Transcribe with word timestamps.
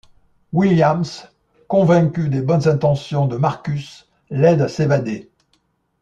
Williams, 0.51 1.27
convaincue 1.67 2.29
des 2.29 2.41
bonnes 2.41 2.67
intentions 2.67 3.27
de 3.27 3.37
Marcus, 3.37 4.09
l'aide 4.31 4.63
à 4.63 4.67
s'évader. 4.67 5.29